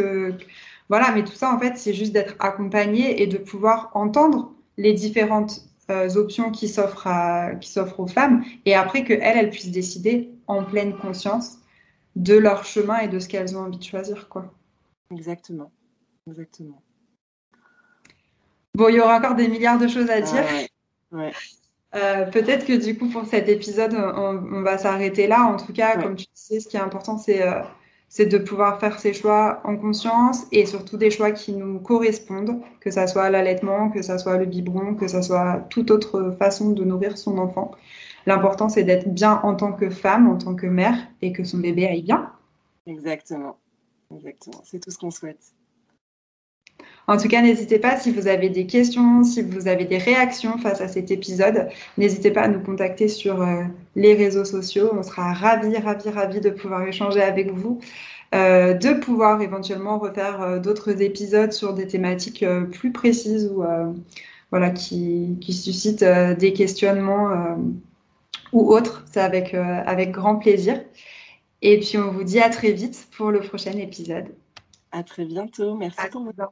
[0.90, 4.94] Voilà, mais tout ça, en fait, c'est juste d'être accompagné et de pouvoir entendre les
[4.94, 7.08] différentes euh, options qui s'offrent
[7.62, 11.60] qui s'offrent aux femmes et après que elles elles puissent décider en pleine conscience
[12.16, 14.30] de leur chemin et de ce qu'elles ont envie de choisir.
[14.30, 14.54] Quoi.
[15.12, 15.72] Exactement.
[16.28, 16.85] Exactement.
[18.76, 20.44] Bon, il y aura encore des milliards de choses à dire.
[21.96, 25.46] Euh, peut-être que du coup, pour cet épisode, on, va s'arrêter là.
[25.46, 27.62] En tout cas, comme tu sais, ce qui est important, euh,
[28.10, 32.60] c'est de pouvoir faire ses choix en conscience et surtout des choix qui nous correspondent,
[32.82, 36.72] que ça soit l'allaitement, que ça soit le biberon, que ça soit toute autre façon
[36.72, 37.72] de nourrir son enfant.
[38.26, 41.60] L'important, c'est d'être bien en tant que femme, en tant que mère, et que son
[41.60, 42.30] bébé aille bien.
[42.88, 43.58] Exactement.
[44.14, 44.62] Exactement.
[44.66, 45.55] C'est tout ce qu'on souhaite.
[47.08, 50.58] En tout cas, n'hésitez pas si vous avez des questions, si vous avez des réactions
[50.58, 53.64] face à cet épisode, n'hésitez pas à nous contacter sur euh,
[53.96, 54.90] les réseaux sociaux.
[54.92, 57.80] On sera ravis, ravis, ravis de pouvoir échanger avec vous,
[58.34, 63.64] euh, de pouvoir éventuellement refaire euh, d'autres épisodes sur des thématiques plus précises ou
[64.52, 67.58] voilà qui, qui suscitent des questionnements
[68.54, 69.04] ou autre.
[69.12, 70.82] C'est avec, avec grand plaisir.
[71.62, 74.28] Et puis, on vous dit à très vite pour le prochain épisode.
[74.96, 75.76] À très bientôt.
[75.76, 76.50] Merci à pour votre